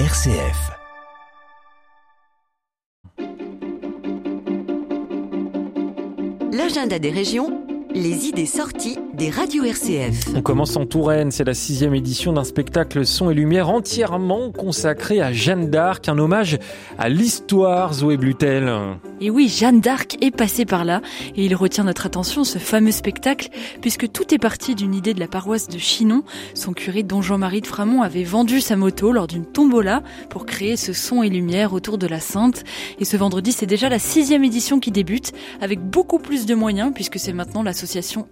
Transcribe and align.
RCF. 0.00 0.72
L'agenda 6.50 6.98
des 6.98 7.10
régions 7.10 7.64
les 7.94 8.26
idées 8.26 8.44
sorties 8.44 8.98
des 9.14 9.30
radios 9.30 9.64
RCF. 9.64 10.28
On 10.34 10.42
commence 10.42 10.76
en 10.76 10.86
Touraine, 10.86 11.30
c'est 11.30 11.44
la 11.44 11.54
sixième 11.54 11.94
édition 11.94 12.32
d'un 12.32 12.44
spectacle 12.44 13.06
son 13.06 13.30
et 13.30 13.34
lumière 13.34 13.68
entièrement 13.68 14.50
consacré 14.50 15.20
à 15.20 15.32
Jeanne 15.32 15.70
d'Arc, 15.70 16.08
un 16.08 16.18
hommage 16.18 16.58
à 16.98 17.08
l'histoire 17.08 17.94
Zoé 17.94 18.16
Blutel. 18.16 18.72
Et 19.20 19.30
oui, 19.30 19.48
Jeanne 19.48 19.80
d'Arc 19.80 20.16
est 20.20 20.30
passée 20.30 20.64
par 20.64 20.84
là 20.84 21.00
et 21.36 21.44
il 21.44 21.54
retient 21.54 21.84
notre 21.84 22.06
attention 22.06 22.44
ce 22.44 22.58
fameux 22.58 22.90
spectacle 22.90 23.48
puisque 23.80 24.10
tout 24.10 24.34
est 24.34 24.38
parti 24.38 24.74
d'une 24.74 24.94
idée 24.94 25.14
de 25.14 25.20
la 25.20 25.28
paroisse 25.28 25.68
de 25.68 25.78
Chinon. 25.78 26.24
Son 26.54 26.72
curé 26.72 27.02
Don 27.02 27.22
Jean-Marie 27.22 27.60
de 27.60 27.66
Framont 27.66 28.02
avait 28.02 28.24
vendu 28.24 28.60
sa 28.60 28.76
moto 28.76 29.12
lors 29.12 29.26
d'une 29.26 29.46
tombola 29.46 30.02
pour 30.30 30.46
créer 30.46 30.76
ce 30.76 30.92
son 30.92 31.22
et 31.22 31.28
lumière 31.28 31.72
autour 31.72 31.98
de 31.98 32.06
la 32.06 32.20
Sainte. 32.20 32.64
Et 32.98 33.04
ce 33.04 33.16
vendredi, 33.16 33.52
c'est 33.52 33.66
déjà 33.66 33.88
la 33.88 33.98
sixième 33.98 34.44
édition 34.44 34.80
qui 34.80 34.90
débute 34.90 35.32
avec 35.60 35.80
beaucoup 35.80 36.18
plus 36.18 36.46
de 36.46 36.54
moyens 36.54 36.92
puisque 36.94 37.18
c'est 37.18 37.32
maintenant 37.32 37.62
la 37.62 37.74
l'association 37.74 38.28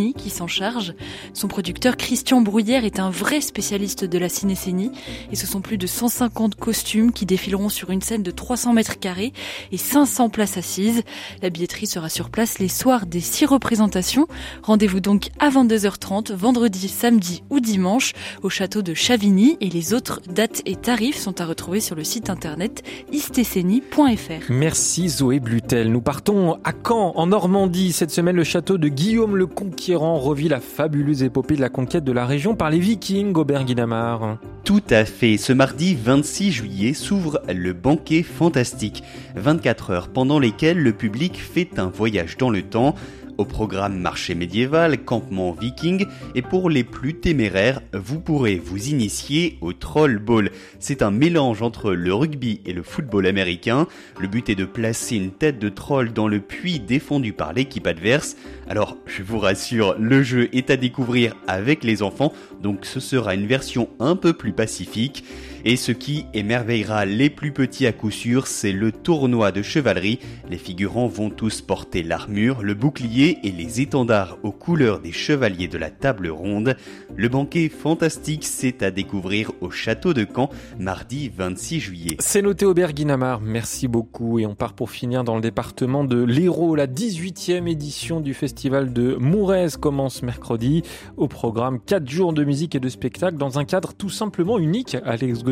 Qui 0.00 0.30
s'en 0.30 0.46
charge. 0.46 0.94
Son 1.34 1.46
producteur 1.46 1.98
Christian 1.98 2.40
Brouillère 2.40 2.86
est 2.86 2.98
un 2.98 3.10
vrai 3.10 3.42
spécialiste 3.42 4.04
de 4.04 4.18
la 4.18 4.30
cinécénie 4.30 4.90
et 5.30 5.36
ce 5.36 5.46
sont 5.46 5.60
plus 5.60 5.76
de 5.76 5.86
150 5.86 6.54
costumes 6.54 7.12
qui 7.12 7.26
défileront 7.26 7.68
sur 7.68 7.90
une 7.90 8.00
scène 8.00 8.22
de 8.22 8.30
300 8.30 8.72
mètres 8.72 8.98
carrés 8.98 9.34
et 9.72 9.76
500 9.76 10.30
places 10.30 10.56
assises. 10.56 11.02
La 11.42 11.50
billetterie 11.50 11.86
sera 11.86 12.08
sur 12.08 12.30
place 12.30 12.58
les 12.58 12.68
soirs 12.68 13.04
des 13.04 13.20
six 13.20 13.44
représentations. 13.44 14.26
Rendez-vous 14.62 15.00
donc 15.00 15.28
à 15.38 15.50
22h30, 15.50 16.32
vendredi, 16.32 16.88
samedi 16.88 17.42
ou 17.50 17.60
dimanche 17.60 18.14
au 18.42 18.48
château 18.48 18.80
de 18.80 18.94
Chavigny 18.94 19.58
et 19.60 19.68
les 19.68 19.92
autres 19.92 20.20
dates 20.32 20.62
et 20.64 20.76
tarifs 20.76 21.18
sont 21.18 21.42
à 21.42 21.46
retrouver 21.46 21.80
sur 21.80 21.94
le 21.94 22.04
site 22.04 22.30
internet 22.30 22.82
istécénie.fr. 23.12 24.46
Merci 24.48 25.10
Zoé 25.10 25.40
Blutel. 25.40 25.92
Nous 25.92 26.00
partons 26.00 26.54
à 26.64 26.72
Caen, 26.72 27.12
en 27.16 27.26
Normandie. 27.26 27.92
Cette 27.92 28.10
semaine, 28.10 28.36
le 28.36 28.44
château 28.44 28.78
de 28.78 28.88
Guillaume 28.88 29.36
le 29.36 29.46
Conquérant 29.46 29.89
revit 29.94 30.48
la 30.48 30.60
fabuleuse 30.60 31.22
épopée 31.22 31.56
de 31.56 31.60
la 31.60 31.68
conquête 31.68 32.04
de 32.04 32.12
la 32.12 32.26
région 32.26 32.54
par 32.54 32.70
les 32.70 32.78
Vikings 32.78 33.34
au 33.34 33.44
Berguinamar. 33.44 34.38
Tout 34.64 34.82
à 34.90 35.04
fait. 35.04 35.36
Ce 35.36 35.52
mardi 35.52 35.94
26 35.94 36.52
juillet 36.52 36.92
s'ouvre 36.94 37.40
le 37.48 37.72
banquet 37.72 38.22
fantastique. 38.22 39.02
24 39.36 39.90
heures 39.90 40.08
pendant 40.08 40.38
lesquelles 40.38 40.78
le 40.78 40.92
public 40.92 41.40
fait 41.40 41.78
un 41.78 41.88
voyage 41.88 42.36
dans 42.36 42.50
le 42.50 42.62
temps 42.62 42.94
au 43.40 43.46
programme 43.46 43.98
marché 43.98 44.34
médiéval, 44.34 45.02
campement 45.02 45.52
viking 45.52 46.04
et 46.34 46.42
pour 46.42 46.68
les 46.68 46.84
plus 46.84 47.14
téméraires, 47.14 47.80
vous 47.94 48.20
pourrez 48.20 48.56
vous 48.56 48.88
initier 48.88 49.56
au 49.62 49.72
Troll 49.72 50.18
Ball. 50.18 50.50
C'est 50.78 51.00
un 51.00 51.10
mélange 51.10 51.62
entre 51.62 51.92
le 51.92 52.12
rugby 52.12 52.60
et 52.66 52.74
le 52.74 52.82
football 52.82 53.26
américain. 53.26 53.86
Le 54.18 54.28
but 54.28 54.50
est 54.50 54.56
de 54.56 54.66
placer 54.66 55.16
une 55.16 55.30
tête 55.30 55.58
de 55.58 55.70
troll 55.70 56.12
dans 56.12 56.28
le 56.28 56.40
puits 56.40 56.80
défendu 56.80 57.32
par 57.32 57.54
l'équipe 57.54 57.86
adverse. 57.86 58.36
Alors, 58.68 58.98
je 59.06 59.22
vous 59.22 59.38
rassure, 59.38 59.96
le 59.98 60.22
jeu 60.22 60.50
est 60.54 60.68
à 60.68 60.76
découvrir 60.76 61.34
avec 61.48 61.82
les 61.82 62.02
enfants, 62.02 62.34
donc 62.62 62.84
ce 62.84 63.00
sera 63.00 63.34
une 63.34 63.46
version 63.46 63.88
un 64.00 64.16
peu 64.16 64.34
plus 64.34 64.52
pacifique. 64.52 65.24
Et 65.64 65.76
ce 65.76 65.92
qui 65.92 66.24
émerveillera 66.32 67.04
les 67.04 67.28
plus 67.28 67.52
petits 67.52 67.86
à 67.86 67.92
coup 67.92 68.10
sûr, 68.10 68.46
c'est 68.46 68.72
le 68.72 68.92
tournoi 68.92 69.52
de 69.52 69.60
chevalerie. 69.60 70.18
Les 70.48 70.56
figurants 70.56 71.06
vont 71.06 71.28
tous 71.28 71.60
porter 71.60 72.02
l'armure, 72.02 72.62
le 72.62 72.74
bouclier 72.74 73.38
et 73.44 73.52
les 73.52 73.82
étendards 73.82 74.38
aux 74.42 74.52
couleurs 74.52 75.00
des 75.00 75.12
chevaliers 75.12 75.68
de 75.68 75.76
la 75.76 75.90
table 75.90 76.28
ronde. 76.28 76.76
Le 77.14 77.28
banquet 77.28 77.68
fantastique, 77.68 78.44
c'est 78.44 78.82
à 78.82 78.90
découvrir 78.90 79.52
au 79.60 79.70
château 79.70 80.14
de 80.14 80.26
Caen, 80.34 80.48
mardi 80.78 81.30
26 81.36 81.80
juillet. 81.80 82.16
C'est 82.20 82.42
noté 82.42 82.64
au 82.64 82.72
Berguinamar, 82.72 83.40
merci 83.40 83.86
beaucoup. 83.86 84.38
Et 84.38 84.46
on 84.46 84.54
part 84.54 84.72
pour 84.72 84.90
finir 84.90 85.24
dans 85.24 85.34
le 85.34 85.42
département 85.42 86.04
de 86.04 86.22
l'Hérault. 86.22 86.74
La 86.74 86.86
18e 86.86 87.68
édition 87.68 88.20
du 88.20 88.32
festival 88.32 88.94
de 88.94 89.16
Mourez 89.16 89.68
commence 89.78 90.22
mercredi. 90.22 90.82
Au 91.18 91.28
programme 91.28 91.80
4 91.80 92.08
jours 92.08 92.32
de 92.32 92.44
musique 92.44 92.74
et 92.74 92.80
de 92.80 92.88
spectacle 92.88 93.36
dans 93.36 93.58
un 93.58 93.64
cadre 93.64 93.92
tout 93.92 94.08
simplement 94.08 94.58
unique, 94.58 94.96
Alex 95.04 95.42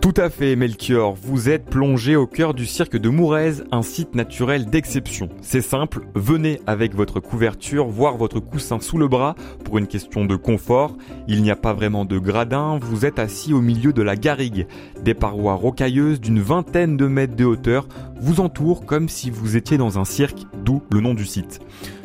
Tout 0.00 0.14
à 0.16 0.30
fait, 0.30 0.56
Melchior. 0.56 1.14
Vous 1.14 1.50
êtes 1.50 1.66
plongé 1.66 2.16
au 2.16 2.26
cœur 2.26 2.54
du 2.54 2.64
cirque 2.64 2.96
de 2.96 3.10
Mourez, 3.10 3.56
un 3.70 3.82
site 3.82 4.14
naturel 4.14 4.64
d'exception. 4.64 5.28
C'est 5.42 5.60
simple, 5.60 6.06
venez 6.14 6.58
avec 6.66 6.94
votre 6.94 7.20
couverture, 7.20 7.86
voir 7.86 8.16
votre 8.16 8.40
coussin 8.40 8.80
sous 8.80 8.96
le 8.96 9.08
bras 9.08 9.34
pour 9.62 9.76
une 9.76 9.86
question 9.86 10.24
de 10.24 10.36
confort. 10.36 10.96
Il 11.28 11.42
n'y 11.42 11.50
a 11.50 11.56
pas 11.56 11.74
vraiment 11.74 12.06
de 12.06 12.18
gradin, 12.18 12.78
vous 12.80 13.04
êtes 13.04 13.18
assis 13.18 13.52
au 13.52 13.60
milieu 13.60 13.92
de 13.92 14.00
la 14.00 14.16
garrigue. 14.16 14.66
Des 15.04 15.12
parois 15.12 15.54
rocailleuses 15.54 16.18
d'une 16.18 16.40
vingtaine 16.40 16.96
de 16.96 17.06
mètres 17.06 17.36
de 17.36 17.44
hauteur 17.44 17.86
vous 18.20 18.40
entourent 18.40 18.84
comme 18.84 19.08
si 19.08 19.30
vous 19.30 19.56
étiez 19.56 19.78
dans 19.78 19.98
un 19.98 20.04
cirque, 20.04 20.46
d'où 20.64 20.82
le 20.90 21.00
nom 21.00 21.14
du 21.14 21.24
site. 21.24 21.60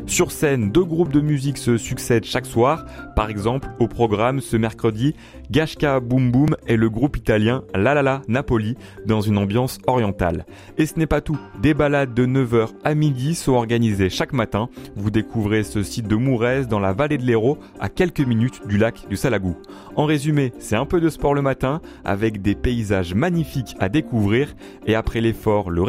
Sur 0.07 0.31
scène, 0.31 0.71
deux 0.71 0.83
groupes 0.83 1.11
de 1.11 1.19
musique 1.19 1.57
se 1.57 1.77
succèdent 1.77 2.25
chaque 2.25 2.45
soir. 2.45 2.85
Par 3.15 3.29
exemple, 3.29 3.69
au 3.79 3.87
programme 3.87 4.39
ce 4.39 4.55
mercredi, 4.55 5.15
Gashka 5.49 5.99
Boom 5.99 6.31
Boom 6.31 6.55
et 6.67 6.77
le 6.77 6.91
groupe 6.91 7.17
italien 7.17 7.63
La 7.73 7.95
La 7.95 8.03
La 8.03 8.21
Napoli 8.27 8.75
dans 9.07 9.21
une 9.21 9.39
ambiance 9.39 9.79
orientale. 9.87 10.45
Et 10.77 10.85
ce 10.85 10.99
n'est 10.99 11.07
pas 11.07 11.21
tout. 11.21 11.39
Des 11.59 11.73
balades 11.73 12.13
de 12.13 12.25
9h 12.25 12.69
à 12.83 12.93
midi 12.93 13.33
sont 13.33 13.53
organisées 13.53 14.11
chaque 14.11 14.33
matin. 14.33 14.69
Vous 14.95 15.09
découvrez 15.09 15.63
ce 15.63 15.81
site 15.81 16.07
de 16.07 16.15
Mourez 16.15 16.65
dans 16.65 16.79
la 16.79 16.93
vallée 16.93 17.17
de 17.17 17.25
l'Hérault 17.25 17.57
à 17.79 17.89
quelques 17.89 18.21
minutes 18.21 18.61
du 18.67 18.77
lac 18.77 19.07
du 19.09 19.17
Salagou. 19.17 19.57
En 19.95 20.05
résumé, 20.05 20.53
c'est 20.59 20.75
un 20.75 20.85
peu 20.85 21.01
de 21.01 21.09
sport 21.09 21.33
le 21.33 21.41
matin 21.41 21.81
avec 22.03 22.43
des 22.43 22.53
paysages 22.53 23.15
magnifiques 23.15 23.75
à 23.79 23.89
découvrir 23.89 24.53
et 24.85 24.93
après 24.93 25.21
l'effort, 25.21 25.71
le 25.71 25.81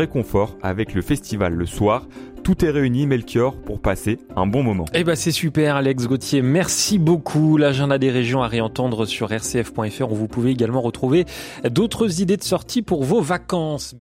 avec 0.62 0.94
le 0.94 1.02
festival 1.02 1.52
le 1.52 1.66
soir. 1.66 2.06
Tout 2.42 2.64
est 2.64 2.70
réuni, 2.70 3.06
Melchior, 3.06 3.56
pour 3.56 3.80
passer 3.80 4.18
un 4.36 4.46
bon 4.46 4.62
moment. 4.62 4.84
Eh 4.94 5.02
ben, 5.02 5.16
c'est 5.16 5.32
super, 5.32 5.74
Alex 5.76 6.06
Gauthier. 6.06 6.42
Merci 6.42 6.98
beaucoup. 6.98 7.56
L'agenda 7.56 7.98
des 7.98 8.10
régions 8.10 8.42
à 8.42 8.46
réentendre 8.46 9.04
sur 9.04 9.30
rcf.fr 9.30 10.12
où 10.12 10.14
vous 10.14 10.28
pouvez 10.28 10.52
également 10.52 10.80
retrouver 10.80 11.24
d'autres 11.68 12.20
idées 12.20 12.36
de 12.36 12.44
sortie 12.44 12.82
pour 12.82 13.02
vos 13.02 13.20
vacances. 13.20 13.96